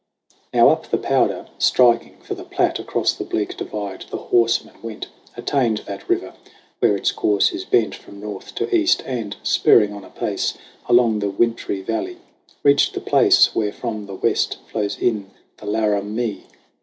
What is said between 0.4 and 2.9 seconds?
Now up the Powder, striking for the Platte